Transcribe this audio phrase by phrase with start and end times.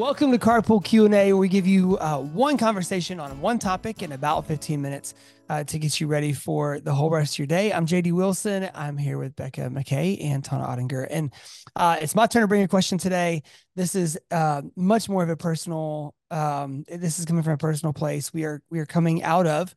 [0.00, 4.12] welcome to Carpool Q&A, where we give you uh, one conversation on one topic in
[4.12, 5.12] about 15 minutes
[5.50, 7.70] uh, to get you ready for the whole rest of your day.
[7.70, 8.70] I'm JD Wilson.
[8.74, 11.06] I'm here with Becca McKay and Tana Ottinger.
[11.10, 11.30] And
[11.76, 13.42] uh, it's my turn to bring a question today.
[13.76, 17.92] This is uh, much more of a personal, um, this is coming from a personal
[17.92, 18.32] place.
[18.32, 19.74] We are, we are coming out of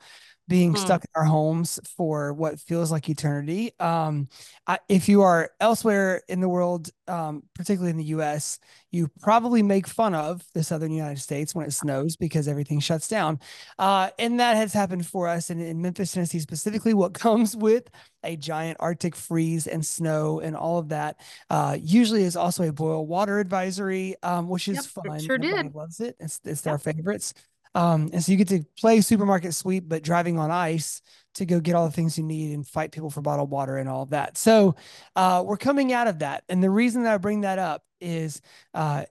[0.47, 0.77] being mm.
[0.77, 3.71] stuck in our homes for what feels like eternity.
[3.79, 4.27] Um,
[4.67, 8.59] I, if you are elsewhere in the world, um, particularly in the US,
[8.91, 13.07] you probably make fun of the southern United States when it snows because everything shuts
[13.07, 13.39] down.
[13.79, 16.93] Uh, and that has happened for us in, in Memphis, Tennessee, specifically.
[16.93, 17.89] What comes with
[18.23, 21.19] a giant Arctic freeze and snow and all of that
[21.49, 25.19] uh, usually is also a boil water advisory, um, which is yep, fun.
[25.19, 25.75] Sure Everybody did.
[25.75, 26.15] loves it.
[26.19, 26.81] It's, it's yep.
[26.81, 27.33] their favorites.
[27.75, 31.01] Um, and so you get to play supermarket sweep, but driving on ice
[31.35, 33.89] to go get all the things you need and fight people for bottled water and
[33.89, 34.37] all of that.
[34.37, 34.75] So
[35.15, 36.43] uh, we're coming out of that.
[36.49, 38.41] And the reason that I bring that up is
[38.73, 39.05] uh,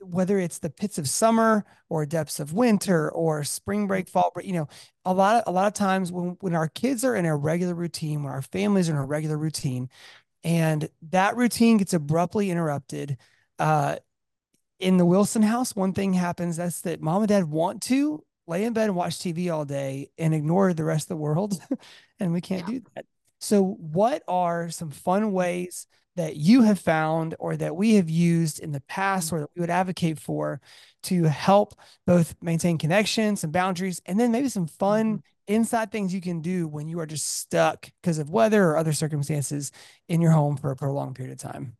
[0.00, 4.46] whether it's the pits of summer or depths of winter or spring break, fall break,
[4.46, 4.68] you know,
[5.04, 7.74] a lot of a lot of times when when our kids are in a regular
[7.74, 9.88] routine, when our families are in a regular routine,
[10.44, 13.16] and that routine gets abruptly interrupted,
[13.58, 13.96] uh,
[14.82, 18.64] in the Wilson house, one thing happens that's that mom and dad want to lay
[18.64, 21.54] in bed and watch TV all day and ignore the rest of the world.
[22.20, 22.74] and we can't yeah.
[22.74, 23.06] do that.
[23.40, 28.58] So, what are some fun ways that you have found or that we have used
[28.58, 30.60] in the past or that we would advocate for
[31.04, 31.74] to help
[32.06, 35.54] both maintain connections and boundaries and then maybe some fun mm-hmm.
[35.54, 38.92] inside things you can do when you are just stuck because of weather or other
[38.92, 39.72] circumstances
[40.08, 41.76] in your home for a prolonged period of time?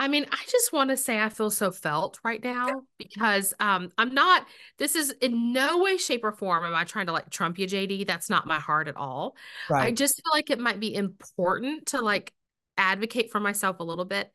[0.00, 3.90] I mean, I just want to say I feel so felt right now because um
[3.98, 4.46] I'm not
[4.78, 7.66] this is in no way shape or form am I trying to like trump you
[7.66, 9.36] JD that's not my heart at all.
[9.68, 9.88] Right.
[9.88, 12.32] I just feel like it might be important to like
[12.78, 14.32] advocate for myself a little bit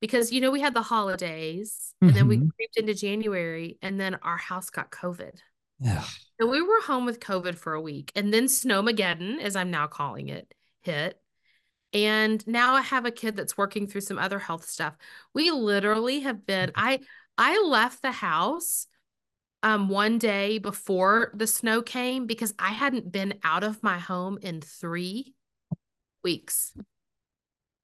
[0.00, 2.06] because you know we had the holidays mm-hmm.
[2.06, 2.48] and then we mm-hmm.
[2.50, 5.40] creeped into January and then our house got COVID.
[5.80, 6.04] Yeah.
[6.40, 9.88] So we were home with COVID for a week and then Snowmageddon as I'm now
[9.88, 11.19] calling it hit
[11.92, 14.96] and now I have a kid that's working through some other health stuff.
[15.34, 17.00] We literally have been I
[17.36, 18.86] I left the house
[19.62, 24.38] um one day before the snow came because I hadn't been out of my home
[24.42, 25.34] in 3
[26.22, 26.72] weeks.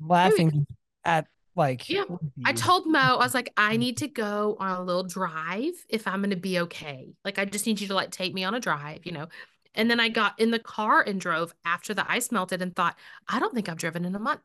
[0.01, 0.67] Laughing
[1.05, 2.05] at like yeah.
[2.45, 6.07] i told mo i was like i need to go on a little drive if
[6.07, 7.15] i'm going to be okay.
[7.25, 9.29] Like i just need you to like take me on a drive you know
[9.77, 12.97] and then I got in the car and drove after the ice melted and thought,
[13.29, 14.41] I don't think I've driven in a month.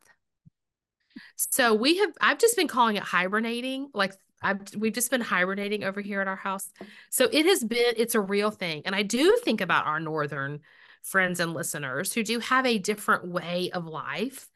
[1.35, 3.89] So we have, I've just been calling it hibernating.
[3.93, 6.69] Like I've, we've just been hibernating over here at our house.
[7.09, 8.83] So it has been, it's a real thing.
[8.85, 10.61] And I do think about our Northern
[11.03, 14.47] friends and listeners who do have a different way of life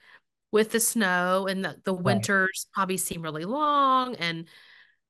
[0.51, 4.45] with the snow and the, the winters probably seem really long and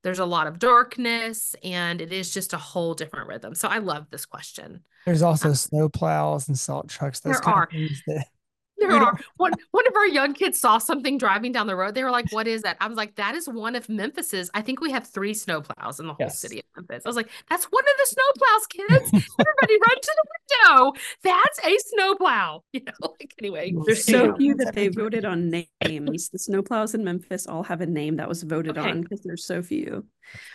[0.02, 3.54] there's a lot of darkness and it is just a whole different rhythm.
[3.54, 4.82] So I love this question.
[5.06, 7.20] There's also snow plows and salt trucks.
[7.20, 7.70] Those there are.
[8.08, 8.26] That,
[8.80, 9.20] there are.
[9.38, 11.94] One one of our young kids saw something driving down the road.
[11.94, 14.50] They were like, "What is that?" I was like, "That is one of Memphis's.
[14.56, 16.40] I think we have three snow plows in the whole yes.
[16.40, 19.26] city of Memphis." I was like, "That's one of the snow plows, kids.
[19.40, 20.94] Everybody run to the window.
[21.24, 23.74] That's a snow plow." You know, like anyway.
[23.86, 26.30] There's so few that they voted on names.
[26.30, 28.90] The snow plows in Memphis all have a name that was voted okay.
[28.90, 30.06] on because there's so few.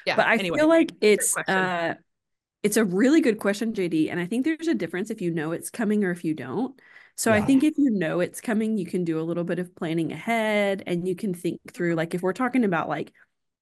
[0.04, 0.16] Yeah.
[0.16, 1.94] But I anyway, feel like it's uh
[2.62, 4.10] it's a really good question, JD.
[4.10, 6.78] And I think there's a difference if you know it's coming or if you don't.
[7.16, 7.38] So yeah.
[7.38, 10.12] I think if you know it's coming, you can do a little bit of planning
[10.12, 13.12] ahead and you can think through, like, if we're talking about like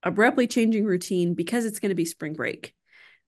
[0.03, 2.75] abruptly changing routine because it's going to be spring break,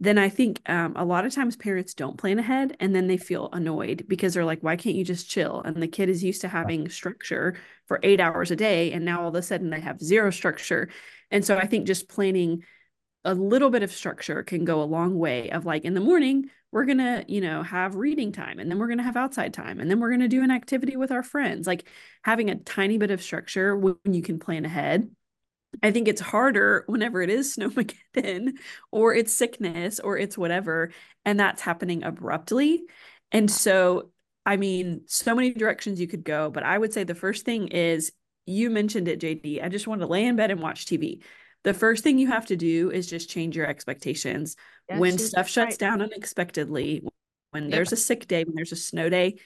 [0.01, 3.19] then I think um, a lot of times parents don't plan ahead and then they
[3.19, 5.61] feel annoyed because they're like, why can't you just chill?
[5.65, 7.57] And the kid is used to having structure
[7.87, 8.93] for eight hours a day.
[8.93, 10.89] And now all of a sudden they have zero structure.
[11.31, 12.63] And so I think just planning
[13.25, 16.49] a little bit of structure can go a long way of like in the morning
[16.73, 19.53] we're going to you know have reading time and then we're going to have outside
[19.53, 21.67] time and then we're going to do an activity with our friends.
[21.67, 21.87] Like
[22.23, 25.11] having a tiny bit of structure when you can plan ahead.
[25.83, 28.53] I think it's harder whenever it is snowmageddon
[28.91, 30.91] or it's sickness or it's whatever
[31.25, 32.85] and that's happening abruptly.
[33.33, 34.11] And so
[34.47, 37.69] i mean so many directions you could go but i would say the first thing
[37.69, 38.11] is
[38.47, 41.21] you mentioned it jd i just want to lay in bed and watch tv
[41.65, 44.57] the first thing you have to do is just change your expectations.
[44.89, 45.79] Yeah, when stuff shuts right.
[45.79, 47.05] down unexpectedly,
[47.51, 47.73] when yep.
[47.73, 49.37] there's a sick day, when there's a snow day,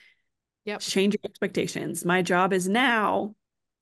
[0.65, 0.81] yep.
[0.81, 2.05] change your expectations.
[2.05, 3.35] My job is now,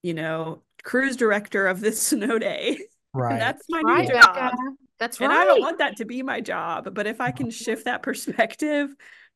[0.03, 2.79] you know, cruise director of this snow day.
[3.15, 3.39] Right.
[3.39, 4.55] That's my right, new job.
[4.99, 5.31] That's right.
[5.31, 6.95] And I don't want that to be my job.
[6.95, 8.95] But if I can shift that perspective,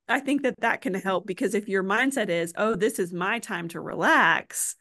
[0.09, 3.41] I think that that can help because if your mindset is, oh, this is my
[3.41, 4.77] time to relax,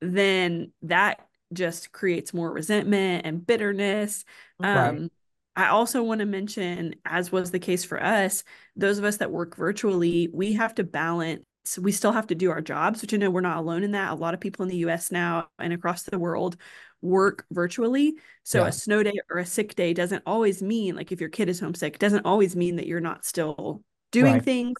[0.00, 1.20] then that
[1.54, 4.24] just creates more resentment and bitterness.
[4.58, 4.88] Right.
[4.88, 5.10] Um,
[5.56, 8.42] I also want to mention, as was the case for us,
[8.74, 11.44] those of us that work virtually, we have to balance.
[11.80, 14.10] We still have to do our jobs, which I know we're not alone in that.
[14.10, 16.56] A lot of people in the US now and across the world
[17.02, 18.16] work virtually.
[18.42, 18.68] So yeah.
[18.68, 21.60] a snow day or a sick day doesn't always mean like if your kid is
[21.60, 24.44] homesick, doesn't always mean that you're not still doing right.
[24.44, 24.78] things.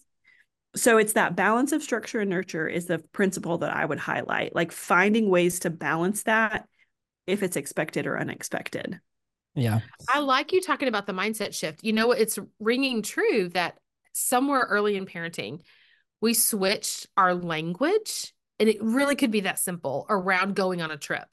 [0.76, 4.55] So it's that balance of structure and nurture is the principle that I would highlight,
[4.55, 6.67] like finding ways to balance that
[7.26, 9.00] if it's expected or unexpected.
[9.55, 9.81] Yeah.
[10.12, 11.85] I like you talking about the mindset shift.
[11.85, 13.79] You know, it's ringing true that
[14.12, 15.61] somewhere early in parenting,
[16.21, 20.97] we switched our language, and it really could be that simple around going on a
[20.97, 21.25] trip.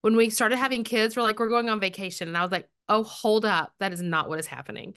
[0.00, 2.26] When we started having kids, we're like, we're going on vacation.
[2.26, 3.72] And I was like, oh, hold up.
[3.78, 4.94] That is not what is happening.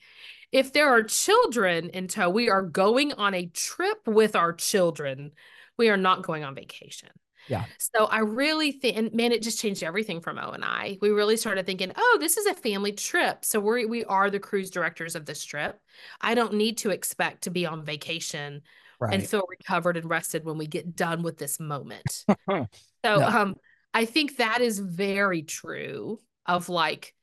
[0.53, 5.31] If there are children in tow, we are going on a trip with our children.
[5.77, 7.09] We are not going on vacation.
[7.47, 7.65] Yeah.
[7.77, 10.99] So I really think, and man, it just changed everything from Mo and I.
[11.01, 13.43] We really started thinking, oh, this is a family trip.
[13.43, 15.79] So we we are the cruise directors of this trip.
[16.21, 18.61] I don't need to expect to be on vacation
[18.99, 19.13] right.
[19.13, 22.25] and feel recovered and rested when we get done with this moment.
[22.49, 22.67] so
[23.03, 23.27] no.
[23.27, 23.55] um,
[23.93, 27.13] I think that is very true of like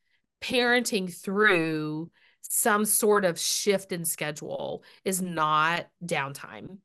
[0.43, 2.11] parenting through
[2.43, 6.79] some sort of shift in schedule is not downtime.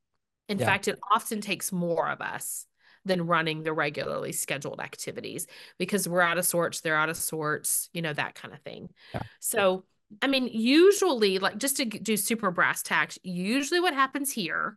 [0.48, 0.66] In yeah.
[0.66, 2.66] fact, it often takes more of us
[3.04, 5.46] than running the regularly scheduled activities
[5.78, 8.90] because we're out of sorts, they're out of sorts, you know, that kind of thing.
[9.14, 9.22] Yeah.
[9.40, 9.84] So,
[10.22, 14.76] I mean, usually, like just to do super brass tacks, usually what happens here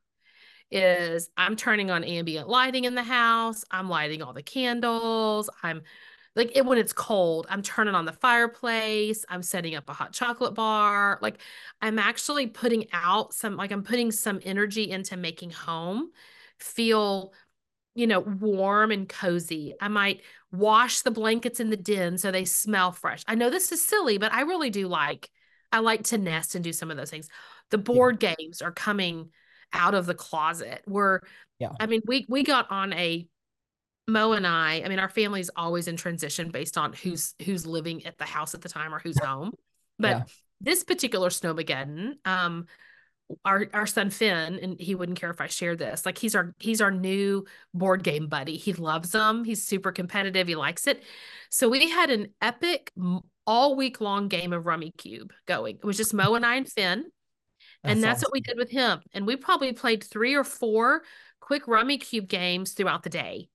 [0.72, 5.82] is I'm turning on ambient lighting in the house, I'm lighting all the candles, I'm
[6.40, 10.14] like it, when it's cold, I'm turning on the fireplace, I'm setting up a hot
[10.14, 11.20] chocolate bar.
[11.22, 11.40] Like
[11.82, 16.12] I'm actually putting out some, like I'm putting some energy into making home
[16.58, 17.34] feel
[17.96, 19.74] you know, warm and cozy.
[19.82, 20.22] I might
[20.54, 23.24] wash the blankets in the den so they smell fresh.
[23.28, 25.30] I know this is silly, but I really do like
[25.72, 27.28] I like to nest and do some of those things.
[27.72, 28.36] The board yeah.
[28.36, 29.32] games are coming
[29.74, 30.82] out of the closet.
[30.88, 31.20] We're
[31.60, 31.72] yeah.
[31.80, 33.28] I mean, we we got on a
[34.10, 38.06] Mo and I, I mean, our family's always in transition based on who's who's living
[38.06, 39.52] at the house at the time or who's home.
[39.98, 40.24] But yeah.
[40.62, 42.66] this particular snowmageddon, um,
[43.46, 46.06] our our son Finn, and he wouldn't care if I share this.
[46.06, 48.58] Like he's our he's our new board game buddy.
[48.58, 49.44] He loves them.
[49.44, 50.48] He's super competitive.
[50.48, 51.04] He likes it.
[51.50, 52.92] So we had an epic
[53.46, 55.78] all week long game of Rummikub going.
[55.78, 57.06] It was just Mo and I and Finn.
[57.84, 58.28] That's and that's awesome.
[58.28, 59.00] what we did with him.
[59.14, 61.04] And we probably played three or four
[61.40, 63.50] quick Rummikub games throughout the day.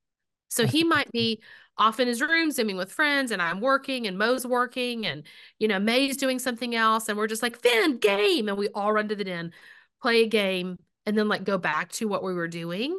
[0.55, 1.41] So he might be
[1.77, 5.25] off in his room zooming with friends and I'm working and Mo's working and
[5.59, 8.49] you know May's doing something else and we're just like Finn game!
[8.49, 9.53] And we all run to the den
[10.01, 12.99] play a game and then like go back to what we were doing.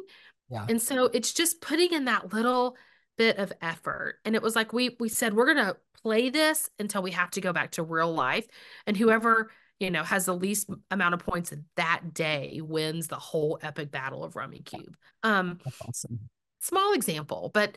[0.50, 0.66] Yeah.
[0.68, 2.76] And so it's just putting in that little
[3.16, 4.16] bit of effort.
[4.24, 7.40] And it was like we we said we're gonna play this until we have to
[7.40, 8.46] go back to real life.
[8.86, 9.50] And whoever
[9.80, 14.24] you know has the least amount of points that day wins the whole epic battle
[14.24, 16.30] of Rummikub um That's awesome
[16.66, 17.76] small example but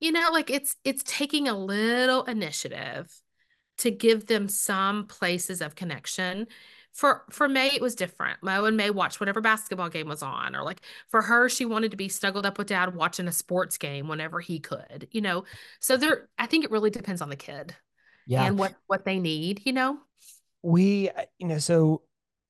[0.00, 3.12] you know like it's it's taking a little initiative
[3.78, 6.46] to give them some places of connection
[6.92, 8.42] for for May it was different.
[8.42, 11.90] Mo and May watched whatever basketball game was on, or like for her, she wanted
[11.92, 15.44] to be snuggled up with dad watching a sports game whenever he could, you know.
[15.80, 17.74] So there, I think it really depends on the kid,
[18.26, 19.98] yeah, and what what they need, you know.
[20.62, 22.02] We, uh, you know, so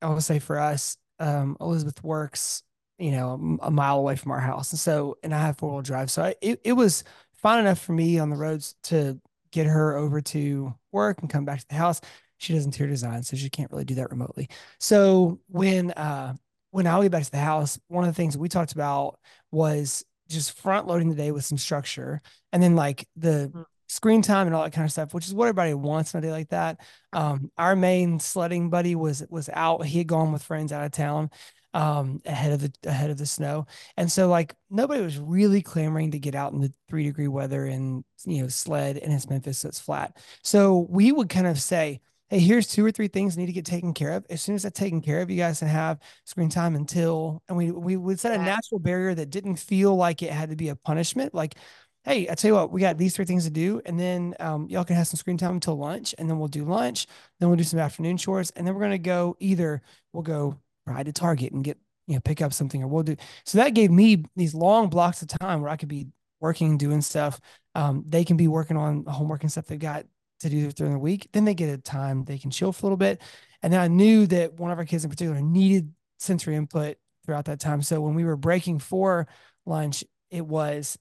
[0.02, 2.62] I will say for us, um, Elizabeth works,
[3.02, 5.82] you know, a, mile away from our house, and so and I have four wheel
[5.82, 7.02] drive, so I, it it was
[7.34, 11.44] fine enough for me on the roads to get her over to work and come
[11.44, 12.00] back to the house.
[12.38, 14.48] She does interior design, so she can't really do that remotely.
[14.78, 16.34] So when uh
[16.70, 19.18] when I get back to the house, one of the things we talked about
[19.50, 23.62] was just front loading the day with some structure and then like the mm-hmm.
[23.88, 26.26] screen time and all that kind of stuff, which is what everybody wants on a
[26.26, 26.80] day like that.
[27.12, 29.84] Um, our main sledding buddy was was out.
[29.84, 31.30] He had gone with friends out of town
[31.74, 33.66] um, ahead of the ahead of the snow.
[33.96, 37.64] And so like nobody was really clamoring to get out in the three degree weather
[37.64, 40.16] and you know sled and it's Memphis, so it's flat.
[40.42, 43.64] So we would kind of say, hey, here's two or three things need to get
[43.66, 44.26] taken care of.
[44.30, 47.56] As soon as that's taken care of, you guys can have screen time until and
[47.56, 50.68] we we would set a natural barrier that didn't feel like it had to be
[50.68, 51.34] a punishment.
[51.34, 51.56] Like
[52.04, 54.66] hey, I tell you what, we got these three things to do, and then um,
[54.68, 57.06] y'all can have some screen time until lunch, and then we'll do lunch,
[57.38, 61.06] then we'll do some afternoon chores, and then we're gonna go either we'll go ride
[61.06, 63.16] to Target and get, you know, pick up something or we'll do.
[63.44, 66.08] So that gave me these long blocks of time where I could be
[66.40, 67.40] working, doing stuff.
[67.74, 70.04] Um, they can be working on homework and stuff they've got
[70.40, 71.28] to do during the week.
[71.32, 73.22] Then they get a time they can chill for a little bit.
[73.62, 77.44] And then I knew that one of our kids in particular needed sensory input throughout
[77.46, 77.82] that time.
[77.82, 79.28] So when we were breaking for
[79.64, 80.98] lunch, it was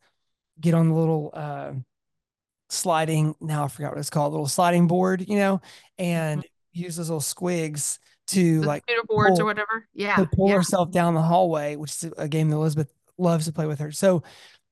[0.59, 1.71] get on the little uh,
[2.69, 5.61] sliding now I forgot what it's called, little sliding board, you know,
[5.97, 6.83] and mm-hmm.
[6.83, 7.97] use those little squigs
[8.31, 9.87] to the like boards pull, or whatever.
[9.93, 10.15] Yeah.
[10.17, 10.55] To pull yeah.
[10.55, 13.91] herself down the hallway, which is a game that Elizabeth loves to play with her.
[13.91, 14.23] So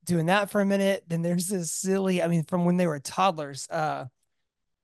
[0.10, 1.04] doing that for a minute.
[1.08, 4.06] Then there's this silly, I mean, from when they were toddlers, uh,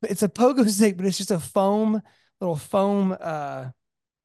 [0.04, 2.02] it's a pogo stick, but it's just a foam,
[2.40, 3.66] little foam, uh,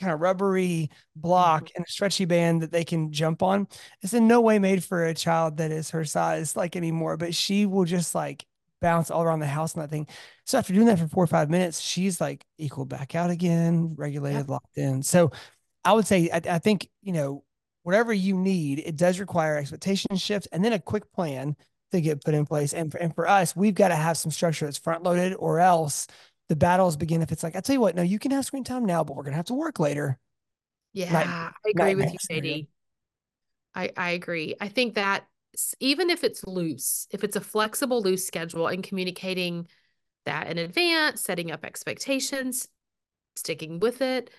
[0.01, 1.73] kind of rubbery block mm-hmm.
[1.77, 3.67] and a stretchy band that they can jump on.
[4.03, 7.35] It's in no way made for a child that is her size like anymore, but
[7.35, 8.45] she will just like
[8.81, 10.07] bounce all around the house and that thing.
[10.47, 13.95] So after doing that for four or five minutes, she's like equal back out again,
[13.97, 15.03] regulated, locked in.
[15.03, 15.31] So
[15.85, 17.45] I would say, I, I think, you know,
[17.83, 21.57] whatever you need, it does require expectation shifts and then a quick plan
[21.93, 22.73] to get put in place.
[22.73, 25.61] And for, and for us, we've got to have some structure that's front loaded or
[25.61, 26.07] else
[26.49, 27.23] the battles begin.
[27.23, 29.17] If it's like, I tell you what, no, you can have screen time now, but
[29.17, 30.19] we're going to have to work later.
[30.93, 32.69] Yeah, Night, I agree with you, Katie.
[33.75, 34.57] I, I agree.
[34.61, 35.25] I think that
[35.81, 39.69] even if it's loose, if it's a flexible, loose schedule and communicating
[40.27, 42.69] that in advance, setting up expectations,
[43.37, 44.31] sticking with it,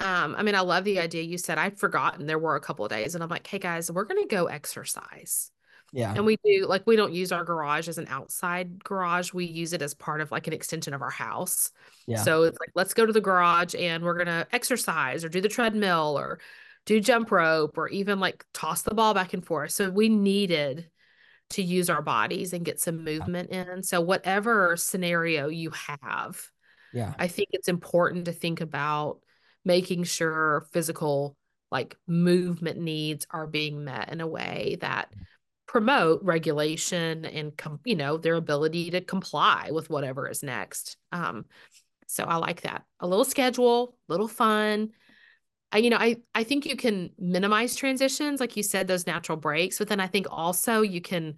[0.00, 1.58] um, I mean, I love the idea you said.
[1.58, 4.26] I'd forgotten there were a couple of days, and I'm like, hey guys, we're gonna
[4.26, 5.50] go exercise.
[5.92, 6.12] Yeah.
[6.12, 9.32] And we do like we don't use our garage as an outside garage.
[9.32, 11.70] We use it as part of like an extension of our house.
[12.08, 12.16] Yeah.
[12.16, 15.48] So it's like let's go to the garage and we're gonna exercise or do the
[15.48, 16.40] treadmill or
[16.86, 19.70] do jump rope or even like toss the ball back and forth.
[19.70, 20.90] So we needed
[21.50, 23.82] to use our bodies and get some movement in.
[23.82, 26.42] So whatever scenario you have,
[26.92, 29.20] yeah, I think it's important to think about
[29.64, 31.36] making sure physical
[31.70, 35.12] like movement needs are being met in a way that
[35.66, 40.96] promote regulation and com- you know their ability to comply with whatever is next.
[41.12, 41.46] Um
[42.06, 42.84] so i like that.
[43.00, 44.90] A little schedule little fun
[45.74, 49.36] I, you know i i think you can minimize transitions like you said those natural
[49.36, 51.36] breaks but then i think also you can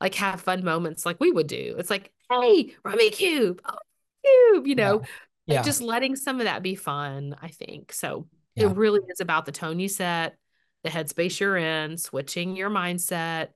[0.00, 3.78] like have fun moments like we would do it's like hey a cube oh,
[4.24, 5.02] cube you know
[5.46, 5.62] yeah.
[5.62, 7.92] just letting some of that be fun, I think.
[7.92, 8.66] So yeah.
[8.66, 10.36] it really is about the tone you set,
[10.84, 13.48] the headspace you're in, switching your mindset,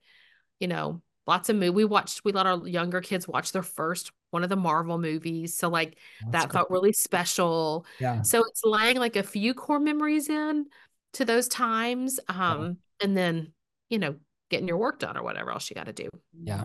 [0.58, 1.70] you know, lots of movie.
[1.70, 5.56] We watched, we let our younger kids watch their first one of the Marvel movies.
[5.56, 6.61] So like That's that cool.
[6.61, 7.87] felt really special.
[8.00, 8.23] Yeah.
[8.23, 10.66] So it's laying like a few core memories in
[11.14, 12.21] to those times.
[12.28, 13.06] Um, yeah.
[13.06, 13.52] and then,
[13.88, 14.16] you know,
[14.50, 16.09] getting your work done or whatever else you got to do.
[16.42, 16.64] Yeah.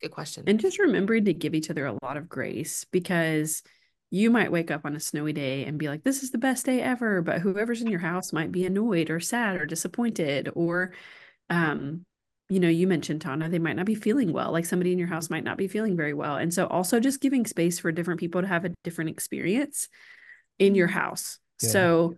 [0.00, 0.44] Good question.
[0.46, 3.62] And just remembering to give each other a lot of grace because
[4.10, 6.66] you might wake up on a snowy day and be like, this is the best
[6.66, 7.22] day ever.
[7.22, 10.50] But whoever's in your house might be annoyed or sad or disappointed.
[10.54, 10.92] Or,
[11.50, 12.04] um,
[12.48, 14.52] you know, you mentioned Tana, they might not be feeling well.
[14.52, 16.36] Like somebody in your house might not be feeling very well.
[16.36, 19.88] And so also just giving space for different people to have a different experience
[20.58, 20.98] in your mm-hmm.
[20.98, 21.38] house.
[21.60, 21.70] Yeah.
[21.70, 22.16] So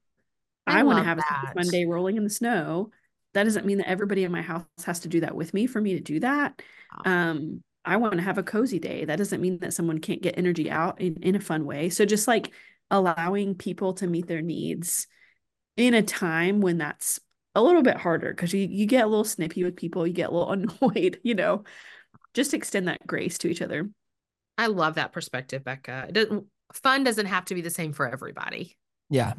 [0.66, 1.44] I, I want to have that.
[1.50, 2.90] a fun day rolling in the snow.
[3.32, 5.80] That doesn't mean that everybody in my house has to do that with me for
[5.80, 6.60] me to do that.
[7.04, 9.06] Um, I want to have a cozy day.
[9.06, 11.88] That doesn't mean that someone can't get energy out in, in a fun way.
[11.88, 12.50] So just like
[12.90, 15.06] allowing people to meet their needs
[15.76, 17.20] in a time when that's
[17.54, 20.30] a little bit harder because you, you get a little snippy with people, you get
[20.30, 21.64] a little annoyed, you know,
[22.34, 23.88] just extend that grace to each other.
[24.56, 26.08] I love that perspective, Becca.
[26.12, 28.76] Doesn't, fun doesn't have to be the same for everybody.
[29.10, 29.34] Yeah.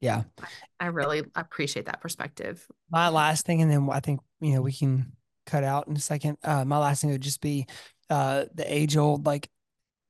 [0.00, 0.24] Yeah.
[0.78, 2.66] I really appreciate that perspective.
[2.90, 5.12] My last thing, and then I think, you know, we can
[5.46, 6.38] cut out in a second.
[6.42, 7.66] Uh, my last thing would just be
[8.10, 9.48] uh, the age old like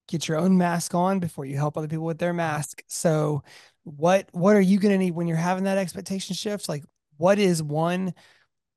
[0.08, 2.82] get your own mask on before you help other people with their mask.
[2.88, 3.42] So
[3.84, 6.68] what what are you going to need when you're having that expectation shift?
[6.68, 6.84] Like
[7.16, 8.14] what is one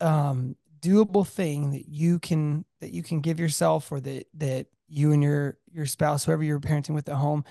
[0.01, 5.11] um doable thing that you can that you can give yourself or that that you
[5.11, 7.43] and your your spouse whoever you're parenting with at home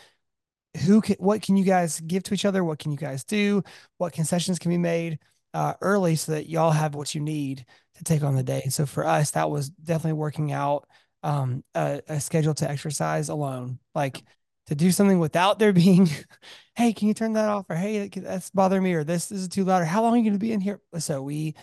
[0.76, 2.64] who can what can you guys give to each other?
[2.64, 3.62] What can you guys do?
[3.98, 5.18] What concessions can be made
[5.54, 7.64] uh, early so that y'all have what you need
[7.96, 8.60] to take on the day?
[8.62, 10.86] And so for us that was definitely working out
[11.22, 14.22] um, a, a schedule to exercise alone, like
[14.66, 16.08] to do something without there being,
[16.74, 17.66] hey, can you turn that off?
[17.68, 20.16] Or hey, that's bothering me, or this, this is too loud, or how long are
[20.16, 20.80] you going to be in here?
[20.98, 21.54] So we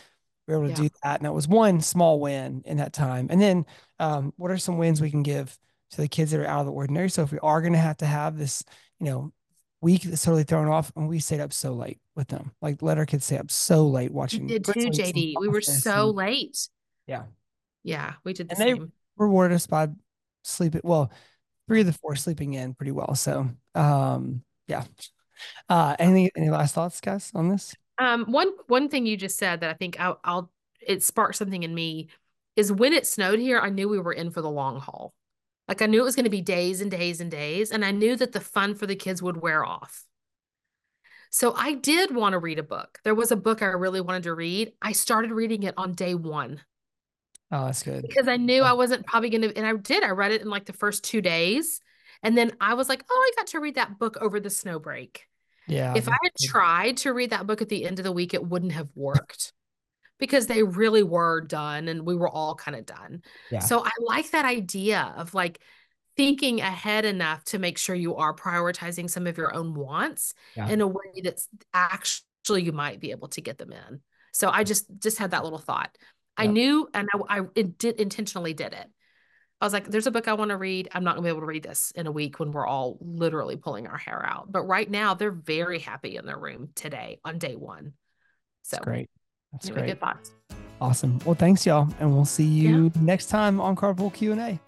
[0.47, 0.87] were able to yeah.
[0.87, 1.19] do that.
[1.19, 3.27] And that was one small win in that time.
[3.29, 3.65] And then
[3.99, 5.57] um, what are some wins we can give
[5.91, 7.09] to the kids that are out of the ordinary?
[7.09, 8.63] So if we are going to have to have this,
[8.99, 9.33] you know,
[9.81, 12.97] week that's totally thrown off, and we stayed up so late with them, like let
[12.97, 14.43] our kids stay up so late watching.
[14.43, 15.33] We did too, JD.
[15.39, 16.69] We were so and, late.
[17.05, 17.23] Yeah.
[17.83, 18.79] Yeah, we did the and same.
[18.79, 19.89] They, rewarded us by
[20.43, 20.81] sleeping.
[20.83, 21.11] Well,
[21.67, 23.15] three of the four sleeping in pretty well.
[23.15, 24.83] So, um, yeah.
[25.69, 27.75] Uh, any any last thoughts, guys, on this?
[27.97, 30.51] Um, one one thing you just said that I think I'll, I'll
[30.85, 32.09] it sparked something in me
[32.55, 35.13] is when it snowed here, I knew we were in for the long haul.
[35.67, 37.91] Like I knew it was going to be days and days and days, and I
[37.91, 40.03] knew that the fun for the kids would wear off.
[41.29, 42.99] So I did want to read a book.
[43.03, 44.73] There was a book I really wanted to read.
[44.81, 46.61] I started reading it on day one.
[47.53, 48.01] Oh, that's good.
[48.01, 50.03] Because I knew I wasn't probably going to, and I did.
[50.03, 51.79] I read it in like the first two days.
[52.23, 54.79] And then I was like, oh, I got to read that book over the snow
[54.79, 55.27] break.
[55.67, 55.93] Yeah.
[55.95, 58.43] If I had tried to read that book at the end of the week, it
[58.43, 59.53] wouldn't have worked
[60.19, 63.21] because they really were done and we were all kind of done.
[63.51, 63.59] Yeah.
[63.59, 65.59] So I like that idea of like
[66.17, 70.69] thinking ahead enough to make sure you are prioritizing some of your own wants yeah.
[70.69, 74.01] in a way that's actually you might be able to get them in.
[74.31, 75.95] So I just just had that little thought.
[76.37, 78.87] I knew and I, I did intentionally did it.
[79.61, 80.89] I was like, there's a book I want to read.
[80.91, 83.55] I'm not gonna be able to read this in a week when we're all literally
[83.55, 84.51] pulling our hair out.
[84.51, 87.93] But right now they're very happy in their room today on day one.
[88.63, 89.09] So That's great.
[89.53, 89.91] That's anyway, great.
[89.91, 90.31] Good thoughts.
[90.81, 91.19] Awesome.
[91.25, 91.87] Well, thanks y'all.
[91.99, 93.01] And we'll see you yeah.
[93.01, 94.59] next time on Carpool Q&A.